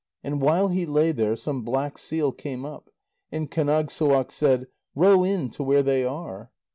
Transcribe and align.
And 0.23 0.41
while 0.41 0.69
he 0.69 0.87
lay 0.87 1.11
there, 1.11 1.35
some 1.35 1.61
black 1.61 1.99
seal 1.99 2.31
came 2.31 2.65
up, 2.65 2.89
and 3.31 3.51
Kánagssuaq 3.51 4.31
said: 4.31 4.65
"Row 4.95 5.23
in 5.23 5.51
to 5.51 5.61
where 5.61 5.83
they 5.83 6.03
are." 6.03 6.49